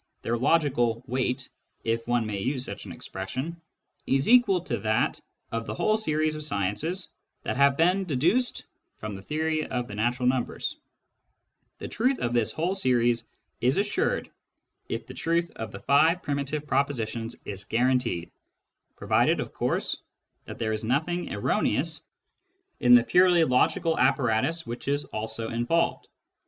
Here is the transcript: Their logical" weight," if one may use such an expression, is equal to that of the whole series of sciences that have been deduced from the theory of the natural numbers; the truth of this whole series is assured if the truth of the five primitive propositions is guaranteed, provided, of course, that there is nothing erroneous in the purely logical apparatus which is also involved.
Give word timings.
Their 0.23 0.35
logical" 0.35 1.03
weight," 1.05 1.47
if 1.83 2.07
one 2.07 2.25
may 2.25 2.39
use 2.39 2.65
such 2.65 2.85
an 2.85 2.91
expression, 2.91 3.61
is 4.07 4.27
equal 4.27 4.59
to 4.61 4.79
that 4.79 5.21
of 5.51 5.67
the 5.67 5.75
whole 5.75 5.95
series 5.95 6.33
of 6.33 6.43
sciences 6.43 7.09
that 7.43 7.55
have 7.57 7.77
been 7.77 8.05
deduced 8.05 8.63
from 8.97 9.13
the 9.15 9.21
theory 9.21 9.63
of 9.67 9.87
the 9.87 9.93
natural 9.93 10.27
numbers; 10.27 10.75
the 11.77 11.87
truth 11.87 12.17
of 12.17 12.33
this 12.33 12.51
whole 12.51 12.73
series 12.73 13.29
is 13.61 13.77
assured 13.77 14.31
if 14.89 15.05
the 15.05 15.13
truth 15.13 15.51
of 15.57 15.71
the 15.71 15.81
five 15.81 16.23
primitive 16.23 16.65
propositions 16.65 17.35
is 17.45 17.65
guaranteed, 17.65 18.31
provided, 18.95 19.39
of 19.39 19.53
course, 19.53 20.01
that 20.45 20.57
there 20.57 20.73
is 20.73 20.83
nothing 20.83 21.31
erroneous 21.31 22.01
in 22.79 22.95
the 22.95 23.03
purely 23.03 23.43
logical 23.43 23.99
apparatus 23.99 24.65
which 24.65 24.87
is 24.87 25.05
also 25.05 25.49
involved. 25.51 26.07